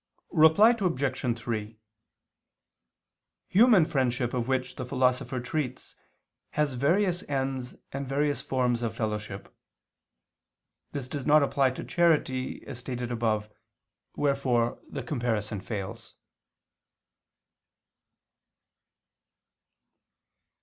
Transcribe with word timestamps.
Reply 0.33 0.71
Obj. 0.79 1.37
3: 1.37 1.77
Human 3.49 3.85
friendship 3.85 4.33
of 4.33 4.47
which 4.47 4.75
the 4.75 4.83
Philosopher 4.83 5.39
treats 5.39 5.93
has 6.57 6.73
various 6.73 7.21
ends 7.29 7.75
and 7.91 8.07
various 8.09 8.41
forms 8.41 8.81
of 8.81 8.95
fellowship. 8.95 9.55
This 10.91 11.07
does 11.07 11.27
not 11.27 11.43
apply 11.43 11.69
to 11.77 11.83
charity, 11.83 12.63
as 12.65 12.79
stated 12.79 13.11
above: 13.11 13.47
wherefore 14.15 14.79
the 14.89 15.03
comparison 15.03 15.59
fails. 15.61 16.15